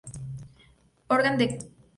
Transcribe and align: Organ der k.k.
Organ 1.19 1.37
der 1.43 1.47
k.k. 1.53 1.69